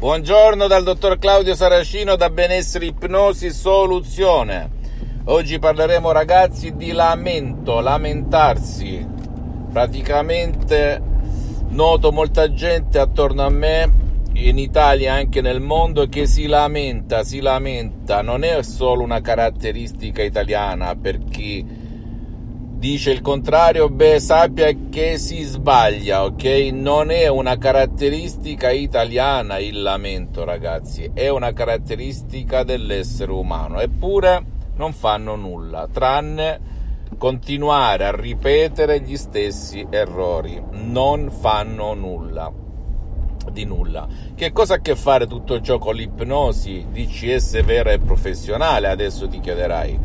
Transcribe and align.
Buongiorno 0.00 0.66
dal 0.66 0.82
dottor 0.82 1.18
Claudio 1.18 1.54
Saracino 1.54 2.16
da 2.16 2.30
Benessere 2.30 2.86
Ipnosi 2.86 3.50
Soluzione. 3.50 4.70
Oggi 5.24 5.58
parleremo 5.58 6.10
ragazzi 6.10 6.74
di 6.74 6.92
lamento, 6.92 7.80
lamentarsi. 7.80 9.06
Praticamente 9.70 11.02
noto 11.68 12.12
molta 12.12 12.50
gente 12.50 12.98
attorno 12.98 13.42
a 13.42 13.50
me, 13.50 13.92
in 14.32 14.56
Italia 14.56 15.16
e 15.16 15.18
anche 15.18 15.42
nel 15.42 15.60
mondo, 15.60 16.08
che 16.08 16.24
si 16.24 16.46
lamenta, 16.46 17.22
si 17.22 17.40
lamenta. 17.40 18.22
Non 18.22 18.42
è 18.42 18.62
solo 18.62 19.02
una 19.02 19.20
caratteristica 19.20 20.22
italiana 20.22 20.96
per 20.96 21.18
chi 21.24 21.62
dice 22.80 23.10
il 23.10 23.20
contrario, 23.20 23.90
beh, 23.90 24.18
sappia 24.18 24.74
che 24.88 25.18
si 25.18 25.42
sbaglia, 25.42 26.24
ok? 26.24 26.44
Non 26.72 27.10
è 27.10 27.28
una 27.28 27.58
caratteristica 27.58 28.70
italiana 28.70 29.58
il 29.58 29.82
lamento, 29.82 30.44
ragazzi, 30.44 31.10
è 31.12 31.28
una 31.28 31.52
caratteristica 31.52 32.62
dell'essere 32.62 33.32
umano. 33.32 33.80
Eppure 33.80 34.42
non 34.76 34.94
fanno 34.94 35.36
nulla, 35.36 35.88
tranne 35.92 36.78
continuare 37.18 38.06
a 38.06 38.16
ripetere 38.16 39.02
gli 39.02 39.18
stessi 39.18 39.86
errori. 39.90 40.60
Non 40.70 41.30
fanno 41.30 41.92
nulla. 41.92 42.50
Di 43.52 43.64
nulla. 43.64 44.08
Che 44.34 44.52
cosa 44.52 44.74
ha 44.74 44.76
a 44.76 44.80
che 44.80 44.96
fare 44.96 45.26
tutto 45.26 45.60
ciò 45.60 45.76
con 45.76 45.96
l'ipnosi 45.96 46.86
DCS 46.90 47.62
vera 47.62 47.90
e 47.90 47.98
professionale? 47.98 48.88
Adesso 48.88 49.28
ti 49.28 49.38
chiederai. 49.38 49.98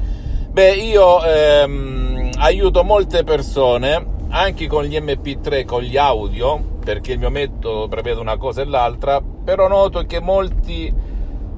Beh, 0.56 0.72
io 0.74 1.22
ehm, 1.22 2.15
aiuto 2.38 2.84
molte 2.84 3.24
persone 3.24 4.14
anche 4.30 4.68
con 4.68 4.84
gli 4.84 4.98
MP3, 4.98 5.66
con 5.66 5.82
gli 5.82 5.98
audio, 5.98 6.62
perché 6.84 7.14
il 7.14 7.20
mio 7.20 7.30
metodo 7.30 7.88
prevede 7.88 8.20
una 8.20 8.38
cosa 8.38 8.62
e 8.62 8.66
l'altra, 8.66 9.22
però 9.22 9.68
noto 9.68 10.06
che 10.06 10.20
molti 10.20 10.94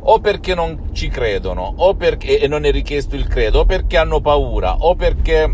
o 0.10 0.20
perché 0.20 0.54
non 0.54 0.90
ci 0.94 1.08
credono, 1.10 1.74
o 1.78 1.96
perché 1.96 2.40
e 2.40 2.48
non 2.48 2.66
è 2.66 2.72
richiesto 2.72 3.16
il 3.16 3.28
credo, 3.28 3.62
o 3.62 3.66
perché 3.66 3.98
hanno 3.98 4.22
paura, 4.22 4.78
o 4.80 4.96
perché 4.96 5.54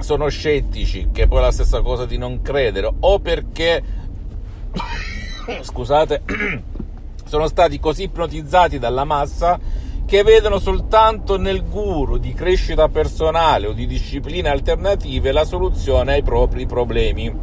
sono 0.00 0.28
scettici, 0.28 1.10
che 1.12 1.22
è 1.22 1.26
poi 1.26 1.40
la 1.40 1.52
stessa 1.52 1.80
cosa 1.80 2.04
di 2.04 2.18
non 2.18 2.42
credere, 2.42 2.92
o 2.98 3.18
perché 3.20 3.82
scusate, 5.62 6.22
sono 7.24 7.46
stati 7.46 7.78
così 7.78 8.04
ipnotizzati 8.04 8.78
dalla 8.78 9.04
massa 9.04 9.58
che 10.14 10.22
vedono 10.22 10.60
soltanto 10.60 11.36
nel 11.38 11.68
guru 11.68 12.18
di 12.18 12.32
crescita 12.34 12.88
personale 12.88 13.66
o 13.66 13.72
di 13.72 13.84
discipline 13.84 14.48
alternative 14.48 15.32
la 15.32 15.44
soluzione 15.44 16.12
ai 16.12 16.22
propri 16.22 16.66
problemi. 16.66 17.34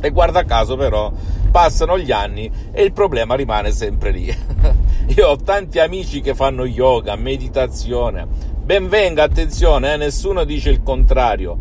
E 0.00 0.08
guarda 0.08 0.44
caso 0.44 0.76
però 0.76 1.12
passano 1.50 1.98
gli 1.98 2.10
anni 2.10 2.50
e 2.72 2.82
il 2.82 2.94
problema 2.94 3.34
rimane 3.34 3.70
sempre 3.70 4.12
lì. 4.12 4.34
Io 5.14 5.28
ho 5.28 5.36
tanti 5.36 5.78
amici 5.78 6.22
che 6.22 6.34
fanno 6.34 6.64
yoga, 6.64 7.16
meditazione. 7.16 8.26
Benvenga, 8.62 9.24
attenzione, 9.24 9.92
eh, 9.92 9.96
nessuno 9.98 10.44
dice 10.44 10.70
il 10.70 10.82
contrario. 10.82 11.58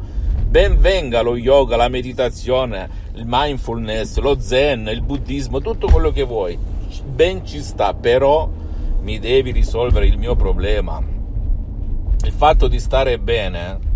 Benvenga 0.48 1.20
lo 1.20 1.36
yoga, 1.36 1.76
la 1.76 1.90
meditazione, 1.90 2.90
il 3.16 3.26
mindfulness, 3.28 4.20
lo 4.20 4.40
zen, 4.40 4.88
il 4.88 5.02
buddismo, 5.02 5.60
tutto 5.60 5.90
quello 5.90 6.12
che 6.12 6.24
vuoi. 6.24 6.58
Ben 7.04 7.46
ci 7.46 7.62
sta, 7.62 7.94
però 7.94 8.62
mi 9.04 9.20
devi 9.20 9.52
risolvere 9.52 10.08
il 10.08 10.18
mio 10.18 10.36
problema. 10.36 11.02
Il 12.24 12.32
fatto 12.32 12.68
di 12.68 12.80
stare 12.80 13.20
bene 13.20 13.92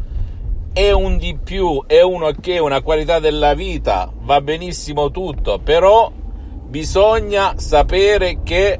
è 0.74 0.92
un 0.92 1.18
di 1.18 1.38
più, 1.42 1.84
è 1.88 2.02
uno 2.02 2.32
che 2.40 2.60
una 2.60 2.82
qualità 2.82 3.20
della 3.20 3.54
vita, 3.54 4.12
va 4.22 4.42
benissimo 4.42 5.10
tutto, 5.10 5.60
però 5.60 6.12
bisogna 6.12 7.58
sapere 7.58 8.44
che 8.44 8.80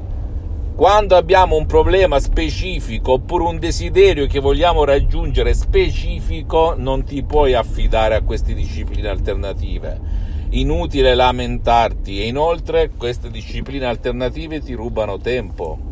quando 0.76 1.16
abbiamo 1.16 1.56
un 1.56 1.64
problema 1.64 2.20
specifico 2.20 3.12
oppure 3.12 3.44
un 3.44 3.58
desiderio 3.58 4.26
che 4.26 4.38
vogliamo 4.38 4.84
raggiungere 4.84 5.54
specifico, 5.54 6.74
non 6.76 7.04
ti 7.04 7.22
puoi 7.24 7.54
affidare 7.54 8.14
a 8.14 8.22
queste 8.22 8.52
discipline 8.52 9.08
alternative. 9.08 10.26
Inutile 10.50 11.14
lamentarti 11.14 12.22
e 12.22 12.26
inoltre 12.26 12.90
queste 12.96 13.30
discipline 13.30 13.86
alternative 13.86 14.60
ti 14.60 14.74
rubano 14.74 15.18
tempo 15.18 15.87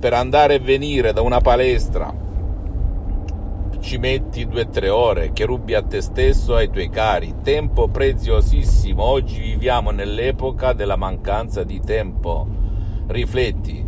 per 0.00 0.14
andare 0.14 0.54
e 0.54 0.58
venire 0.58 1.12
da 1.12 1.20
una 1.20 1.40
palestra 1.40 2.28
ci 3.80 3.96
metti 3.96 4.46
due 4.46 4.62
o 4.62 4.68
tre 4.68 4.88
ore 4.88 5.32
che 5.32 5.44
rubi 5.44 5.74
a 5.74 5.82
te 5.82 6.00
stesso 6.00 6.56
e 6.56 6.62
ai 6.62 6.70
tuoi 6.70 6.90
cari. 6.90 7.36
Tempo 7.42 7.88
preziosissimo. 7.88 9.02
Oggi 9.02 9.40
viviamo 9.40 9.90
nell'epoca 9.90 10.72
della 10.72 10.96
mancanza 10.96 11.64
di 11.64 11.80
tempo. 11.80 12.46
Rifletti, 13.06 13.84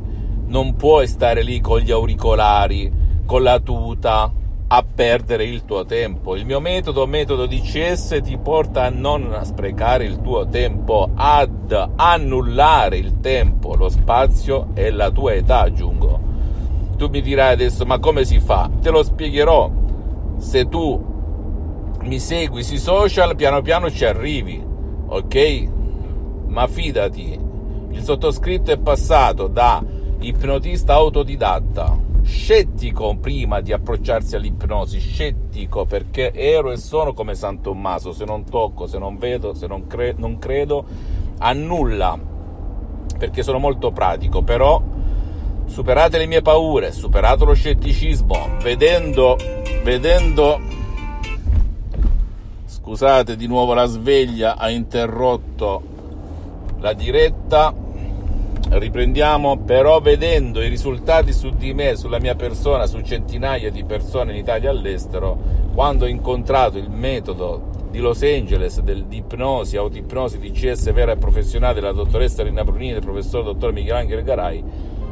non 0.46 0.74
puoi 0.76 1.06
stare 1.06 1.42
lì 1.42 1.60
con 1.60 1.80
gli 1.80 1.90
auricolari, 1.90 2.90
con 3.24 3.42
la 3.42 3.60
tuta, 3.60 4.32
a 4.74 4.82
perdere 4.82 5.44
il 5.44 5.66
tuo 5.66 5.84
tempo. 5.84 6.34
Il 6.34 6.46
mio 6.46 6.58
metodo, 6.58 7.06
metodo 7.06 7.44
DCS, 7.44 8.20
ti 8.22 8.38
porta 8.38 8.84
a 8.84 8.88
non 8.88 9.40
sprecare 9.42 10.06
il 10.06 10.22
tuo 10.22 10.48
tempo, 10.48 11.10
ad 11.14 11.90
annullare 11.96 12.96
il 12.96 13.20
tempo, 13.20 13.74
lo 13.74 13.90
spazio 13.90 14.68
e 14.72 14.90
la 14.90 15.10
tua 15.10 15.34
età, 15.34 15.60
aggiungo. 15.60 16.20
Tu 16.96 17.08
mi 17.08 17.20
dirai 17.20 17.52
adesso, 17.52 17.84
ma 17.84 17.98
come 17.98 18.24
si 18.24 18.40
fa? 18.40 18.70
Te 18.80 18.88
lo 18.88 19.02
spiegherò. 19.02 19.70
Se 20.38 20.66
tu 20.66 21.04
mi 22.00 22.18
segui 22.18 22.62
sui 22.62 22.78
social, 22.78 23.36
piano 23.36 23.60
piano 23.60 23.90
ci 23.90 24.06
arrivi, 24.06 24.64
ok? 25.06 25.68
Ma 26.46 26.66
fidati, 26.66 27.38
il 27.90 28.02
sottoscritto 28.02 28.70
è 28.70 28.78
passato 28.78 29.48
da 29.48 29.84
ipnotista 30.20 30.94
autodidatta 30.94 32.10
scettico 32.22 33.16
prima 33.16 33.60
di 33.60 33.72
approcciarsi 33.72 34.36
all'ipnosi, 34.36 34.98
scettico 34.98 35.84
perché 35.84 36.32
ero 36.32 36.70
e 36.70 36.76
sono 36.76 37.12
come 37.12 37.34
San 37.34 37.60
Tommaso, 37.60 38.12
se 38.12 38.24
non 38.24 38.44
tocco, 38.44 38.86
se 38.86 38.98
non 38.98 39.18
vedo, 39.18 39.54
se 39.54 39.66
non, 39.66 39.86
cre- 39.86 40.14
non 40.16 40.38
credo 40.38 40.84
a 41.38 41.52
nulla, 41.52 42.18
perché 43.18 43.42
sono 43.42 43.58
molto 43.58 43.90
pratico, 43.92 44.42
però 44.42 44.82
superate 45.66 46.18
le 46.18 46.26
mie 46.26 46.42
paure, 46.42 46.92
superato 46.92 47.44
lo 47.44 47.54
scetticismo, 47.54 48.58
vedendo, 48.62 49.36
vedendo, 49.82 50.60
scusate 52.66 53.36
di 53.36 53.46
nuovo 53.46 53.74
la 53.74 53.86
sveglia 53.86 54.56
ha 54.56 54.68
interrotto 54.70 55.82
la 56.78 56.92
diretta, 56.92 57.72
riprendiamo 58.70 59.58
però 59.58 60.00
vedendo 60.00 60.62
i 60.62 60.68
risultati 60.68 61.32
su 61.32 61.50
di 61.50 61.74
me, 61.74 61.96
sulla 61.96 62.18
mia 62.18 62.34
persona, 62.34 62.86
su 62.86 63.00
centinaia 63.00 63.70
di 63.70 63.84
persone 63.84 64.32
in 64.32 64.38
Italia 64.38 64.70
e 64.70 64.72
all'estero, 64.72 65.38
quando 65.74 66.04
ho 66.04 66.08
incontrato 66.08 66.78
il 66.78 66.90
metodo 66.90 67.70
di 67.90 67.98
Los 67.98 68.22
Angeles 68.22 68.80
del, 68.80 69.04
di 69.04 69.18
ipnosi, 69.18 69.76
autoipnosi, 69.76 70.38
CS 70.38 70.92
vera 70.92 71.12
e 71.12 71.16
professionale 71.16 71.74
della 71.74 71.92
dottoressa 71.92 72.42
Rina 72.42 72.64
Brunini 72.64 72.90
e 72.90 72.94
del 72.94 73.02
professor 73.02 73.44
dottor 73.44 73.72
Michelangelo 73.72 74.22
Garai, 74.22 74.64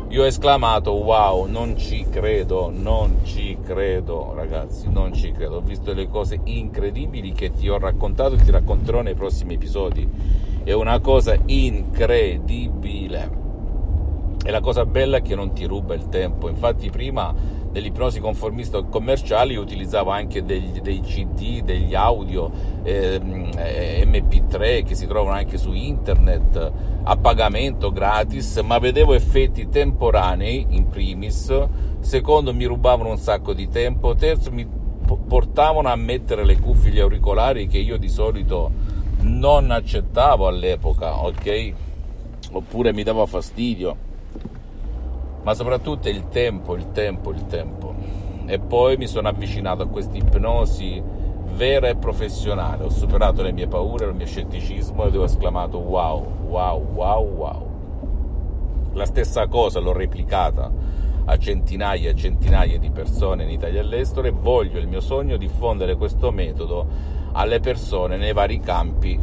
io 0.09 0.23
ho 0.23 0.27
esclamato 0.27 0.93
wow, 0.93 1.45
non 1.47 1.77
ci 1.77 2.05
credo, 2.11 2.69
non 2.75 3.19
ci 3.23 3.57
credo 3.63 4.33
ragazzi, 4.35 4.91
non 4.91 5.13
ci 5.13 5.31
credo, 5.31 5.57
ho 5.57 5.61
visto 5.61 5.93
le 5.93 6.09
cose 6.09 6.41
incredibili 6.45 7.31
che 7.31 7.53
ti 7.53 7.69
ho 7.69 7.79
raccontato 7.79 8.35
e 8.35 8.39
ti 8.39 8.51
racconterò 8.51 9.03
nei 9.03 9.15
prossimi 9.15 9.55
episodi, 9.55 10.09
è 10.65 10.73
una 10.73 11.01
cosa 11.01 11.37
incredibile. 11.47 13.39
E 14.43 14.51
la 14.51 14.61
cosa 14.61 14.87
bella 14.87 15.19
è 15.19 15.23
che 15.23 15.35
non 15.35 15.53
ti 15.53 15.65
ruba 15.65 15.95
il 15.95 16.09
tempo. 16.09 16.49
Infatti, 16.49 16.89
prima 16.91 17.35
dell'ipnosi 17.71 18.21
conformista 18.21 18.83
commerciale 18.83 19.57
utilizzavo 19.57 20.11
anche 20.11 20.45
degli, 20.45 20.81
dei 20.81 21.01
CD, 21.01 21.63
degli 21.63 21.95
audio 21.95 22.51
ehm, 22.83 23.51
eh, 23.57 24.05
MP3 24.07 24.85
che 24.85 24.95
si 24.97 25.07
trovano 25.07 25.37
anche 25.37 25.57
su 25.57 25.73
internet 25.73 26.73
a 27.03 27.17
pagamento 27.17 27.93
gratis, 27.93 28.57
ma 28.65 28.79
vedevo 28.79 29.15
effetti 29.15 29.69
temporanei 29.69 30.67
in 30.71 30.89
primis, 30.89 31.67
secondo 32.01 32.53
mi 32.53 32.65
rubavano 32.65 33.11
un 33.11 33.19
sacco 33.19 33.53
di 33.53 33.69
tempo, 33.69 34.15
terzo 34.15 34.51
mi 34.51 34.67
portavano 35.27 35.89
a 35.89 35.97
mettere 35.97 36.45
le 36.45 36.59
cuffie, 36.59 36.91
gli 36.91 37.01
auricolari 37.01 37.67
che 37.67 37.79
io 37.79 37.97
di 37.97 38.09
solito 38.09 38.90
non 39.23 39.71
accettavo 39.71 40.47
all'epoca, 40.47 41.23
ok? 41.23 41.73
Oppure 42.53 42.93
mi 42.93 43.03
dava 43.03 43.27
fastidio 43.27 44.09
ma 45.43 45.55
soprattutto 45.55 46.09
il 46.09 46.29
tempo, 46.29 46.75
il 46.75 46.91
tempo, 46.93 47.31
il 47.31 47.47
tempo. 47.47 47.95
E 48.47 48.59
poi 48.59 48.97
mi 48.97 49.07
sono 49.07 49.29
avvicinato 49.29 49.83
a 49.83 49.87
questa 49.87 50.17
ipnosi 50.17 51.03
vera 51.55 51.89
e 51.89 51.97
professionale, 51.97 52.85
ho 52.85 52.91
superato 52.91 53.43
le 53.43 53.53
mie 53.53 53.67
paure, 53.67 54.07
il 54.07 54.15
mio 54.15 54.27
scetticismo 54.27 55.05
ed 55.05 55.17
ho 55.17 55.25
esclamato 55.25 55.79
wow, 55.79 56.47
wow, 56.47 56.93
wow, 56.93 57.35
wow. 57.35 57.69
La 58.93 59.05
stessa 59.05 59.47
cosa 59.47 59.79
l'ho 59.81 59.93
replicata 59.93 60.71
a 61.31 61.39
centinaia 61.39 62.11
e 62.11 62.15
centinaia 62.17 62.77
di 62.77 62.91
persone 62.91 63.45
in 63.45 63.51
Italia 63.51 63.81
e 63.81 63.85
all'estero 63.85 64.27
e 64.27 64.31
voglio 64.31 64.81
il 64.81 64.89
mio 64.89 65.01
sogno 65.01 65.37
diffondere 65.37 65.95
questo 65.95 66.33
metodo 66.33 66.85
alle 67.33 67.61
persone 67.61 68.17
nei 68.17 68.33
vari 68.33 68.59
campi 68.59 69.19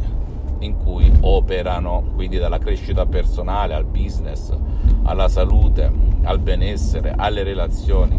in 0.60 0.76
cui 0.78 1.12
operano, 1.20 2.12
quindi 2.14 2.38
dalla 2.38 2.58
crescita 2.58 3.04
personale 3.04 3.74
al 3.74 3.84
business, 3.84 4.56
alla 5.04 5.28
salute, 5.28 5.92
al 6.22 6.38
benessere, 6.38 7.12
alle 7.14 7.42
relazioni, 7.42 8.17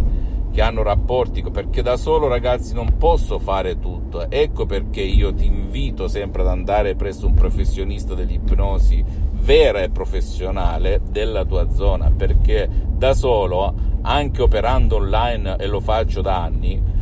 che 0.52 0.62
hanno 0.62 0.84
rapporti, 0.84 1.44
perché 1.44 1.82
da 1.82 1.98
solo 1.98 2.28
ragazzi 2.28 2.74
non 2.74 2.98
posso 2.98 3.40
fare 3.40 3.80
tutto. 3.80 4.30
Ecco 4.30 4.66
perché 4.66 5.02
io 5.02 5.34
ti 5.34 5.46
invito 5.46 6.08
sempre 6.08 6.42
ad 6.42 6.48
andare 6.48 6.96
presso 6.96 7.28
un 7.28 7.34
professionista 7.34 8.14
dell'ipnosi 8.14 9.04
vera 9.32 9.82
e 9.82 9.90
professionale 9.90 11.02
della 11.10 11.46
tua 11.46 11.70
zona, 11.72 12.12
perché 12.16 12.70
da 12.88 13.14
solo, 13.14 13.74
anche 14.02 14.42
operando 14.42 14.98
online 14.98 15.58
e 15.58 15.68
lo 15.68 15.80
faccio 15.80 16.22
da 16.22 16.42
anni, 16.44 16.98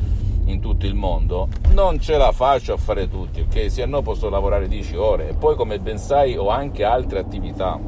in 0.48 0.62
tutto 0.62 0.86
il 0.86 0.96
mondo, 0.96 1.50
non 1.74 2.00
ce 2.00 2.18
la 2.18 2.32
faccio 2.32 2.74
a 2.74 2.78
fare 2.78 3.08
tutti, 3.08 3.42
ok? 3.42 3.70
Se 3.70 3.86
no 3.86 4.02
posso 4.02 4.30
lavorare 4.30 4.68
10 4.68 4.96
ore 4.96 5.30
e 5.30 5.34
poi 5.34 5.56
come 5.56 5.80
ben 5.80 5.98
sai 5.98 6.38
ho 6.38 6.50
anche 6.50 6.84
altre 6.84 7.20
attività. 7.20 7.80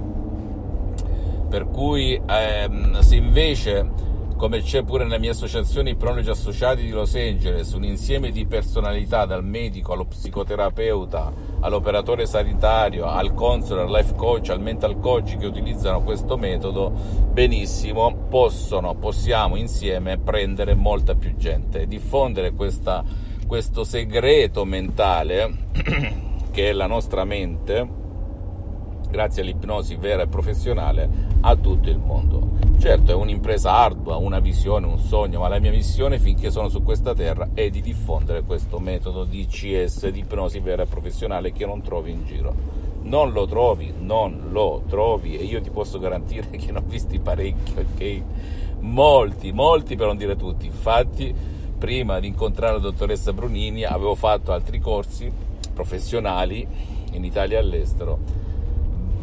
Per 1.50 1.68
cui 1.70 2.22
ehm, 2.28 3.00
se 3.00 3.16
invece 3.16 3.90
come 4.40 4.62
c'è 4.62 4.84
pure 4.84 5.04
nella 5.04 5.18
mia 5.18 5.32
associazione 5.32 5.90
i 5.90 5.96
pronologi 5.96 6.30
associati 6.30 6.84
di 6.84 6.92
Los 6.92 7.14
Angeles, 7.14 7.74
un 7.74 7.84
insieme 7.84 8.32
di 8.32 8.46
personalità 8.46 9.26
dal 9.26 9.44
medico 9.44 9.92
allo 9.92 10.06
psicoterapeuta, 10.06 11.34
all'operatore 11.60 12.26
sanitario, 12.26 13.04
al 13.04 13.34
counselor, 13.34 13.84
al 13.84 13.92
life 13.92 14.16
coach, 14.16 14.48
al 14.48 14.62
mental 14.62 14.98
coach 15.02 15.36
che 15.36 15.46
utilizzano 15.46 16.04
questo 16.04 16.38
metodo, 16.38 16.90
benissimo, 17.34 18.28
possono, 18.30 18.96
possiamo 18.96 19.58
insieme 19.58 20.18
prendere 20.18 20.74
molta 20.74 21.16
più 21.16 21.36
gente, 21.36 21.86
diffondere 21.86 22.54
questa, 22.54 23.04
questo 23.46 23.84
segreto 23.84 24.64
mentale 24.64 25.54
che 26.50 26.70
è 26.70 26.72
la 26.72 26.88
nostra 26.88 27.26
mente 27.26 27.99
grazie 29.10 29.42
all'ipnosi 29.42 29.96
vera 29.96 30.24
e 30.24 30.28
professionale 30.28 31.10
a 31.42 31.56
tutto 31.56 31.90
il 31.90 31.98
mondo. 31.98 32.58
Certo 32.78 33.12
è 33.12 33.16
un'impresa 33.16 33.74
ardua, 33.74 34.18
una 34.18 34.40
visione, 34.40 34.86
un 34.86 35.00
sogno, 35.00 35.40
ma 35.40 35.48
la 35.48 35.60
mia 35.60 35.72
missione 35.72 36.20
finché 36.20 36.52
sono 36.52 36.70
su 36.70 36.84
questa 36.84 37.14
terra 37.14 37.50
è 37.54 37.70
di 37.70 37.82
diffondere 37.82 38.44
questo 38.44 38.80
metodo 38.80 39.26
di 39.26 39.46
CS, 39.48 40.08
di 40.10 40.20
ipnosi 40.20 40.60
vera 40.60 40.84
e 40.84 40.86
professionale 40.86 41.52
che 41.52 41.66
non 41.66 41.82
trovi 41.82 42.12
in 42.12 42.26
giro. 42.26 42.78
Non 43.02 43.32
lo 43.32 43.48
trovi, 43.48 43.94
non 43.98 44.50
lo 44.52 44.84
trovi 44.88 45.38
e 45.38 45.44
io 45.44 45.62
ti 45.62 45.70
posso 45.72 46.00
garantire 46.00 46.50
che 46.52 46.72
ne 46.72 46.78
ho 46.78 46.84
visti 46.86 47.20
parecchi, 47.20 47.74
ok? 47.78 48.22
Molti, 48.82 49.52
molti 49.52 49.96
per 49.96 50.08
non 50.08 50.18
dire 50.18 50.36
tutti. 50.36 50.68
Infatti, 50.68 51.34
prima 51.78 52.20
di 52.20 52.28
incontrare 52.28 52.74
la 52.74 52.80
dottoressa 52.80 53.34
Brunini 53.34 53.84
avevo 53.84 54.16
fatto 54.16 54.52
altri 54.52 54.80
corsi 54.80 55.32
professionali 55.74 56.68
in 57.14 57.24
Italia 57.24 57.58
e 57.58 57.62
all'estero 57.62 58.49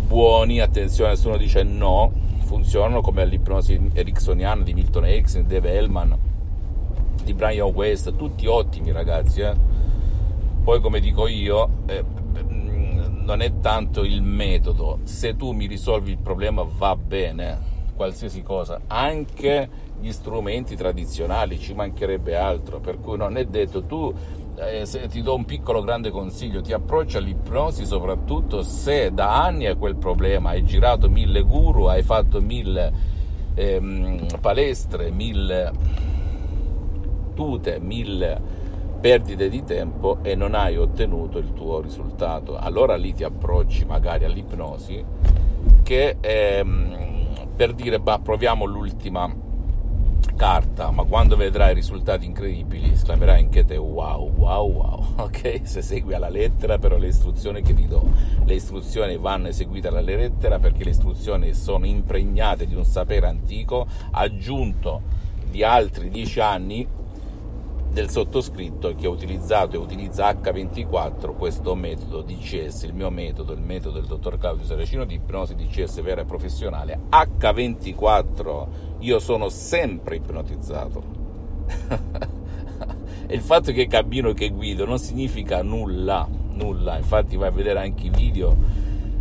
buoni, 0.06 0.60
attenzione, 0.60 1.10
nessuno 1.10 1.36
dice 1.36 1.62
no, 1.64 2.12
funzionano 2.44 3.00
come 3.00 3.26
l'ipnosi 3.26 3.90
ericksoniana 3.92 4.62
di 4.62 4.72
Milton 4.72 5.04
Erickson, 5.04 5.42
di 5.42 5.48
Dave 5.48 5.74
Hellman, 5.74 6.16
di 7.22 7.34
Brian 7.34 7.72
West, 7.72 8.14
tutti 8.14 8.46
ottimi 8.46 8.92
ragazzi. 8.92 9.40
Eh? 9.40 9.54
Poi 10.62 10.80
come 10.80 11.00
dico 11.00 11.26
io, 11.26 11.68
eh, 11.86 12.04
non 13.24 13.40
è 13.40 13.58
tanto 13.60 14.04
il 14.04 14.22
metodo, 14.22 15.00
se 15.02 15.36
tu 15.36 15.50
mi 15.50 15.66
risolvi 15.66 16.12
il 16.12 16.18
problema 16.18 16.64
va 16.64 16.94
bene, 16.94 17.74
qualsiasi 17.96 18.42
cosa, 18.42 18.82
anche 18.86 19.68
gli 20.00 20.12
strumenti 20.12 20.76
tradizionali, 20.76 21.58
ci 21.58 21.74
mancherebbe 21.74 22.36
altro, 22.36 22.78
per 22.78 23.00
cui 23.00 23.16
non 23.16 23.36
è 23.36 23.44
detto 23.44 23.82
tu 23.82 24.14
eh, 24.58 24.86
se 24.86 25.06
ti 25.08 25.22
do 25.22 25.34
un 25.34 25.44
piccolo 25.44 25.82
grande 25.82 26.10
consiglio, 26.10 26.60
ti 26.60 26.72
approccia 26.72 27.18
all'ipnosi 27.18 27.84
soprattutto 27.84 28.62
se 28.62 29.12
da 29.12 29.42
anni 29.44 29.66
hai 29.66 29.76
quel 29.76 29.96
problema, 29.96 30.50
hai 30.50 30.64
girato 30.64 31.08
mille 31.08 31.42
guru, 31.42 31.84
hai 31.84 32.02
fatto 32.02 32.40
mille 32.40 32.92
ehm, 33.54 34.26
palestre, 34.40 35.10
mille 35.10 35.72
tute, 37.34 37.78
mille 37.80 38.64
perdite 39.00 39.48
di 39.48 39.62
tempo 39.62 40.18
e 40.22 40.34
non 40.34 40.54
hai 40.54 40.76
ottenuto 40.76 41.38
il 41.38 41.52
tuo 41.52 41.80
risultato. 41.80 42.56
Allora 42.56 42.96
lì 42.96 43.14
ti 43.14 43.24
approcci 43.24 43.84
magari 43.84 44.24
all'ipnosi 44.24 45.04
che 45.82 46.16
ehm, 46.20 47.06
per 47.54 47.72
dire, 47.72 48.00
bah, 48.00 48.18
proviamo 48.18 48.64
l'ultima 48.64 49.44
carta, 50.36 50.90
ma 50.90 51.04
quando 51.04 51.34
vedrai 51.34 51.74
risultati 51.74 52.26
incredibili 52.26 52.92
esclamerai 52.92 53.40
anche 53.40 53.64
te 53.64 53.76
wow, 53.76 54.30
wow, 54.36 54.70
wow, 54.70 55.06
ok? 55.24 55.62
Se 55.64 55.82
segui 55.82 56.14
alla 56.14 56.28
lettera 56.28 56.78
però 56.78 56.98
le 56.98 57.08
istruzioni 57.08 57.62
che 57.62 57.74
ti 57.74 57.88
do, 57.88 58.08
le 58.44 58.54
istruzioni 58.54 59.16
vanno 59.16 59.48
eseguite 59.48 59.88
alla 59.88 60.02
lettera 60.02 60.58
perché 60.58 60.84
le 60.84 60.90
istruzioni 60.90 61.54
sono 61.54 61.86
impregnate 61.86 62.66
di 62.66 62.74
un 62.74 62.84
sapere 62.84 63.26
antico 63.26 63.86
aggiunto 64.12 65.24
di 65.50 65.64
altri 65.64 66.10
dieci 66.10 66.38
anni 66.38 66.86
del 67.96 68.10
sottoscritto 68.10 68.94
che 68.94 69.06
ha 69.06 69.08
utilizzato 69.08 69.74
e 69.74 69.78
utilizza 69.78 70.30
H24 70.30 71.34
questo 71.34 71.74
metodo 71.74 72.20
DCS, 72.20 72.82
il 72.82 72.92
mio 72.92 73.08
metodo, 73.08 73.54
il 73.54 73.62
metodo 73.62 74.00
del 74.00 74.06
dottor 74.06 74.36
Claudio 74.36 74.66
Saracino 74.66 75.06
di 75.06 75.14
ipnosi 75.14 75.54
DCS 75.54 76.02
vera 76.02 76.20
e 76.20 76.24
professionale. 76.26 77.00
H24, 77.08 78.66
io 78.98 79.18
sono 79.18 79.48
sempre 79.48 80.16
ipnotizzato. 80.16 81.02
e 83.26 83.34
il 83.34 83.40
fatto 83.40 83.72
che 83.72 83.86
cammino 83.86 84.34
che 84.34 84.50
guido 84.50 84.84
non 84.84 84.98
significa 84.98 85.62
nulla, 85.62 86.28
nulla. 86.52 86.98
Infatti 86.98 87.36
vai 87.36 87.48
a 87.48 87.52
vedere 87.52 87.78
anche 87.78 88.08
i 88.08 88.10
video 88.10 88.54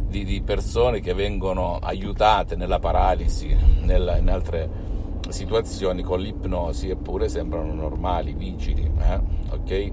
di, 0.10 0.26
di 0.26 0.42
persone 0.42 1.00
che 1.00 1.14
vengono 1.14 1.80
aiutate 1.82 2.58
nella 2.58 2.80
paralisi, 2.80 3.56
nella, 3.84 4.18
in 4.18 4.30
altre 4.30 4.95
situazioni 5.30 6.04
con 6.04 6.20
l'ipnosi 6.20 6.90
eppure 6.90 7.30
sembrano 7.30 7.74
normali, 7.74 8.34
vigili, 8.34 8.90
eh? 9.00 9.20
ok? 9.50 9.92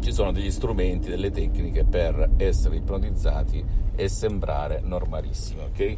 Ci 0.00 0.12
sono 0.12 0.32
degli 0.32 0.50
strumenti, 0.50 1.08
delle 1.08 1.30
tecniche 1.30 1.84
per 1.84 2.30
essere 2.36 2.76
ipnotizzati 2.76 3.64
e 3.96 4.08
sembrare 4.08 4.80
normalissimi, 4.84 5.62
ok? 5.62 5.96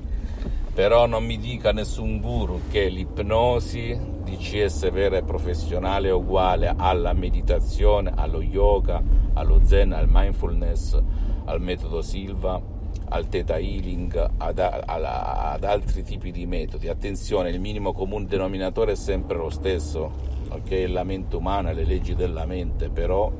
Però 0.73 1.06
non 1.06 1.25
mi 1.25 1.38
dica 1.38 1.73
nessun 1.73 2.20
guru 2.20 2.62
che 2.70 2.88
l'ipnosi 2.88 3.99
DCS 4.25 4.91
vera 4.91 5.19
e 5.19 5.23
professionale 5.23 6.08
è 6.08 6.12
uguale 6.12 6.73
alla 6.75 7.12
meditazione, 7.12 8.12
allo 8.14 8.41
yoga, 8.41 9.03
allo 9.35 9.61
zen, 9.64 9.93
al 9.93 10.06
mindfulness, 10.08 10.99
al 11.44 11.61
metodo 11.61 12.00
Silva 12.00 12.69
al 13.11 13.29
theta 13.29 13.59
healing, 13.59 14.31
ad, 14.37 14.59
ad, 14.59 14.85
ad, 14.87 15.65
altri 15.65 16.03
tipi 16.03 16.31
di 16.31 16.46
metodi. 16.46 16.89
Attenzione, 16.89 17.51
il 17.51 17.61
minimo 17.61 17.93
comune 17.93 18.27
denominatore 18.27 18.93
è 18.93 18.96
sempre 18.96 19.37
lo 19.37 19.51
stesso, 19.51 20.11
ok? 20.49 20.87
La 20.89 21.05
mente 21.05 21.37
umana, 21.37 21.73
le 21.73 21.84
leggi 21.84 22.15
della 22.15 22.46
mente, 22.46 22.89
però 22.89 23.32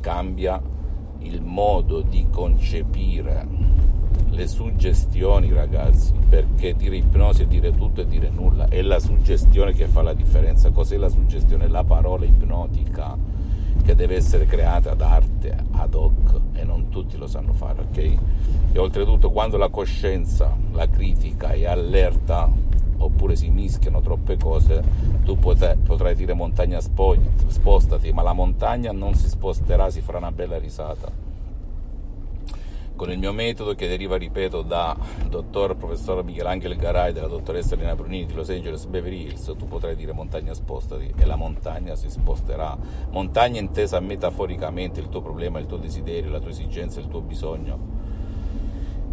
cambia 0.00 0.60
il 1.18 1.42
modo 1.42 2.00
di 2.00 2.28
concepire 2.30 3.46
le 4.30 4.46
suggestioni, 4.46 5.52
ragazzi, 5.52 6.12
perché 6.28 6.74
dire 6.74 6.96
ipnosi 6.96 7.42
è 7.42 7.46
dire 7.46 7.72
tutto 7.72 8.02
e 8.02 8.06
dire 8.06 8.30
nulla, 8.30 8.68
è 8.68 8.80
la 8.80 9.00
suggestione 9.00 9.72
che 9.72 9.86
fa 9.86 10.02
la 10.02 10.14
differenza. 10.14 10.70
Cos'è 10.70 10.96
la 10.96 11.08
suggestione? 11.08 11.66
La 11.66 11.82
parola 11.82 12.24
ipnotica 12.24 13.16
che 13.82 13.94
deve 13.94 14.16
essere 14.16 14.46
creata 14.46 14.92
ad 14.92 15.00
arte, 15.00 15.56
ad 15.72 15.94
hoc 15.94 16.40
e 16.54 16.64
non 16.64 16.88
tutti 16.88 17.16
lo 17.16 17.26
sanno 17.26 17.52
fare, 17.52 17.80
ok? 17.80 18.18
E 18.72 18.78
oltretutto 18.78 19.30
quando 19.30 19.56
la 19.56 19.68
coscienza, 19.68 20.56
la 20.72 20.88
critica 20.88 21.50
è 21.50 21.66
allerta 21.66 22.48
oppure 22.98 23.34
si 23.34 23.48
mischiano 23.48 24.00
troppe 24.00 24.36
cose, 24.36 24.82
tu 25.24 25.38
potrai, 25.38 25.76
potrai 25.76 26.14
dire 26.14 26.34
montagna 26.34 26.80
spostati, 26.80 28.12
ma 28.12 28.22
la 28.22 28.34
montagna 28.34 28.92
non 28.92 29.14
si 29.14 29.28
sposterà, 29.28 29.90
si 29.90 30.00
farà 30.00 30.18
una 30.18 30.32
bella 30.32 30.58
risata 30.58 31.19
con 33.00 33.10
il 33.10 33.18
mio 33.18 33.32
metodo 33.32 33.74
che 33.74 33.88
deriva, 33.88 34.18
ripeto, 34.18 34.60
da 34.60 34.94
dottor 35.26 35.74
professor 35.74 36.22
Michelangelo 36.22 36.76
Garay 36.76 37.14
della 37.14 37.28
dottoressa 37.28 37.72
Elena 37.72 37.94
Brunini 37.94 38.26
di 38.26 38.34
Los 38.34 38.50
Angeles 38.50 38.84
Beverly 38.84 39.22
Hills, 39.22 39.54
tu 39.56 39.66
potrai 39.66 39.96
dire 39.96 40.12
montagna 40.12 40.52
spostati 40.52 41.10
e 41.16 41.24
la 41.24 41.36
montagna 41.36 41.96
si 41.96 42.10
sposterà. 42.10 42.76
Montagna 43.08 43.58
intesa 43.58 44.00
metaforicamente 44.00 45.00
il 45.00 45.08
tuo 45.08 45.22
problema, 45.22 45.58
il 45.58 45.64
tuo 45.64 45.78
desiderio, 45.78 46.30
la 46.30 46.40
tua 46.40 46.50
esigenza, 46.50 47.00
il 47.00 47.08
tuo 47.08 47.22
bisogno. 47.22 47.78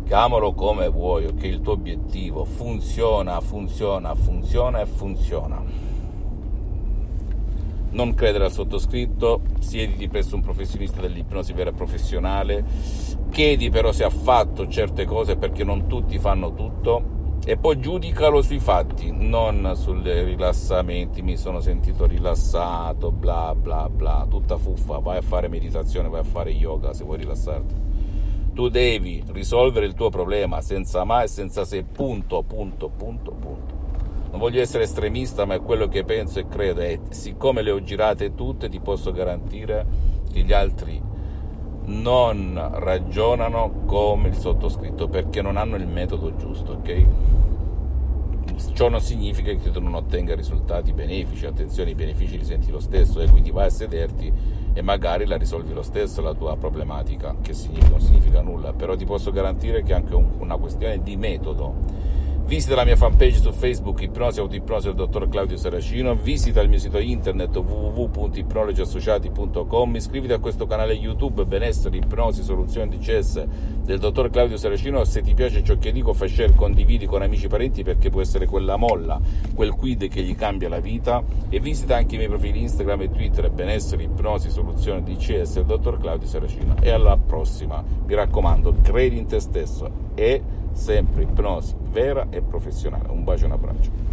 Chiamalo 0.06 0.52
come 0.52 0.90
vuoi, 0.90 1.24
ok? 1.24 1.44
Il 1.44 1.62
tuo 1.62 1.72
obiettivo 1.72 2.44
funziona, 2.44 3.40
funziona, 3.40 4.14
funziona 4.16 4.82
e 4.82 4.86
funziona 4.86 5.64
non 7.92 8.14
credere 8.14 8.46
al 8.46 8.52
sottoscritto, 8.52 9.42
siediti 9.60 10.08
presso 10.08 10.36
un 10.36 10.42
professionista 10.42 11.02
dell'ipnosi 11.02 11.54
vera 11.54 11.70
e 11.70 11.74
professionale, 11.74 12.66
chiedi 13.30 13.70
però 13.70 13.92
se 13.92 14.04
ha 14.04 14.10
fatto 14.10 14.68
certe 14.68 15.06
cose 15.06 15.36
perché 15.38 15.64
non 15.64 15.88
tutti 15.88 16.20
fanno 16.20 16.54
tutto 16.54 17.16
e 17.46 17.56
poi 17.56 17.80
giudicalo 17.80 18.42
sui 18.42 18.60
fatti, 18.60 19.10
non 19.10 19.72
sui 19.76 20.02
rilassamenti, 20.04 21.22
mi 21.22 21.38
sono 21.38 21.62
sentito 21.62 22.06
rilassato, 22.06 23.12
bla 23.12 23.56
bla 23.56 23.88
bla, 23.90 24.28
tutta 24.30 24.58
fuffa, 24.58 25.00
vai 25.00 25.18
a 25.18 25.22
fare 25.22 25.48
meditazione, 25.48 26.10
vai 26.10 26.22
a 26.22 26.26
fare 26.26 26.52
yoga 26.52 26.92
se 26.92 27.06
vuoi 27.06 27.20
rilassarti. 27.20 27.76
Tu 28.54 28.70
devi 28.70 29.24
risolvere 29.28 29.86
il 29.86 29.94
tuo 29.94 30.10
problema 30.10 30.62
senza 30.62 31.04
ma 31.06 31.24
e 31.24 31.28
senza 31.28 31.64
se, 31.64 31.84
punto, 31.84 32.44
punto, 32.44 32.90
punto, 32.90 33.32
punto. 33.32 33.77
Non 34.30 34.40
voglio 34.40 34.62
essere 34.62 34.84
estremista, 34.84 35.46
ma 35.46 35.56
è 35.56 35.62
quello 35.62 35.88
che 35.88 36.04
penso 36.04 36.40
e 36.40 36.48
credo 36.48 36.82
e 36.82 37.00
siccome 37.10 37.62
le 37.62 37.72
ho 37.72 37.82
girate 37.82 38.36
tutte 38.36 38.70
ti 38.70 38.80
posso 38.80 39.12
garantire 39.12 39.86
che 40.32 40.42
gli 40.42 40.54
altri 40.54 41.02
non 41.86 42.70
ragionano 42.74 43.84
come 43.86 44.28
il 44.28 44.36
sottoscritto 44.36 45.08
perché 45.08 45.42
non 45.42 45.56
hanno 45.56 45.78
il 45.78 45.88
metodo 45.88 46.36
giusto, 46.36 46.74
ok? 46.74 47.06
Ciò 48.74 48.90
non 48.90 49.00
significa 49.00 49.54
che 49.54 49.72
tu 49.72 49.80
non 49.80 49.94
ottenga 49.94 50.36
risultati 50.36 50.92
benefici, 50.92 51.46
attenzione, 51.46 51.92
i 51.92 51.96
benefici 51.96 52.38
li 52.38 52.44
senti 52.44 52.72
lo 52.72 52.80
stesso, 52.80 53.22
eh? 53.22 53.30
quindi 53.30 53.52
vai 53.52 53.68
a 53.68 53.70
sederti 53.70 54.32
e 54.74 54.82
magari 54.82 55.26
la 55.26 55.38
risolvi 55.38 55.74
lo 55.74 55.84
stesso 55.84 56.22
la 56.22 56.34
tua 56.34 56.58
problematica, 56.58 57.36
che 57.42 57.54
significa, 57.54 57.90
non 57.90 58.02
significa 58.02 58.42
nulla, 58.42 58.74
però 58.74 58.96
ti 58.96 59.06
posso 59.06 59.32
garantire 59.32 59.84
che 59.84 59.94
è 59.94 59.96
anche 59.96 60.16
un, 60.16 60.34
una 60.40 60.58
questione 60.58 61.02
di 61.02 61.16
metodo 61.16 61.76
Visita 62.48 62.76
la 62.76 62.86
mia 62.86 62.96
fanpage 62.96 63.42
su 63.42 63.52
Facebook 63.52 64.02
Ipnosi 64.04 64.40
Autoipnosi 64.40 64.86
del 64.86 64.96
dottor 64.96 65.28
Claudio 65.28 65.58
Saracino, 65.58 66.16
visita 66.16 66.62
il 66.62 66.70
mio 66.70 66.80
sito 66.80 66.98
internet 66.98 67.54
www.ipnologiassociati.com, 67.54 69.96
iscriviti 69.96 70.32
a 70.32 70.40
questo 70.40 70.66
canale 70.66 70.94
YouTube 70.94 71.44
Benessere, 71.44 71.98
Ipnosi, 71.98 72.44
Soluzioni 72.44 72.98
DCS 72.98 73.46
del 73.84 74.00
dottor 74.00 74.30
Claudio 74.30 74.56
Saracino, 74.56 75.04
se 75.04 75.22
ti 75.22 75.34
piace 75.34 75.62
ciò 75.62 75.78
che 75.78 75.92
dico 75.92 76.14
fai 76.14 76.30
share, 76.30 76.56
condividi 76.56 77.06
con 77.06 77.22
amici 77.22 77.48
e 77.48 77.50
parenti 77.50 77.84
perché 77.84 78.10
può 78.10 78.22
essere 78.22 78.46
quella 78.46 78.78
molla, 78.78 79.20
quel 79.54 79.72
quid 79.72 80.08
che 80.08 80.24
gli 80.24 80.34
cambia 80.34 80.70
la 80.70 80.80
vita. 80.80 81.22
E 81.50 81.60
visita 81.60 81.98
anche 81.98 82.16
i 82.16 82.18
miei 82.18 82.30
profili 82.30 82.62
Instagram 82.62 83.02
e 83.02 83.12
Twitter 83.12 83.52
Benessere, 83.52 84.04
Ipnosi, 84.04 84.50
Soluzioni 84.50 85.04
DCS 85.04 85.56
del 85.56 85.66
dottor 85.66 85.98
Claudio 85.98 86.26
Saracino. 86.26 86.78
E 86.80 86.92
alla 86.92 87.18
prossima, 87.18 87.84
mi 88.06 88.14
raccomando, 88.14 88.76
credi 88.82 89.18
in 89.18 89.26
te 89.26 89.42
stesso 89.42 89.92
e 90.16 90.42
sempre 90.78 91.24
ipnosi 91.24 91.76
vera 91.92 92.28
e 92.30 92.42
professionale. 92.42 93.10
Un 93.10 93.24
bacio 93.24 93.44
e 93.44 93.48
un 93.48 93.52
abbraccio. 93.54 94.07